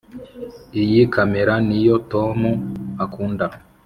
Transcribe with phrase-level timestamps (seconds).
[0.81, 2.37] iyi kamera niyo tom
[3.03, 3.45] akunda.